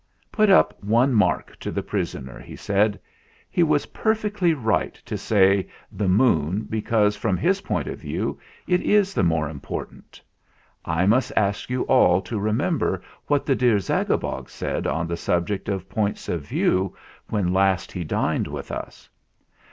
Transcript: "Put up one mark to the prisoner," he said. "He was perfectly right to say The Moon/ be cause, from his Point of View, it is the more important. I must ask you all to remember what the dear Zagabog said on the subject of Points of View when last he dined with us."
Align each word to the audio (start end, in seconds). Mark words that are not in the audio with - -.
"Put 0.31 0.49
up 0.49 0.83
one 0.83 1.13
mark 1.13 1.59
to 1.59 1.69
the 1.71 1.83
prisoner," 1.83 2.39
he 2.39 2.55
said. 2.55 2.99
"He 3.51 3.61
was 3.61 3.85
perfectly 3.93 4.51
right 4.51 4.95
to 5.05 5.15
say 5.15 5.67
The 5.91 6.07
Moon/ 6.07 6.61
be 6.63 6.81
cause, 6.81 7.15
from 7.15 7.37
his 7.37 7.61
Point 7.61 7.87
of 7.87 7.99
View, 7.99 8.39
it 8.65 8.81
is 8.81 9.13
the 9.13 9.21
more 9.21 9.47
important. 9.47 10.19
I 10.83 11.05
must 11.05 11.31
ask 11.37 11.69
you 11.69 11.83
all 11.83 12.19
to 12.23 12.39
remember 12.39 13.03
what 13.27 13.45
the 13.45 13.53
dear 13.55 13.77
Zagabog 13.77 14.49
said 14.49 14.87
on 14.87 15.05
the 15.05 15.17
subject 15.17 15.69
of 15.69 15.87
Points 15.87 16.27
of 16.29 16.41
View 16.47 16.97
when 17.29 17.53
last 17.53 17.91
he 17.91 18.03
dined 18.03 18.47
with 18.47 18.71
us." 18.71 19.07